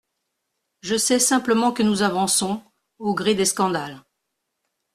[0.81, 2.63] Je sais simplement que nous avançons,
[2.97, 4.01] au gré des scandales.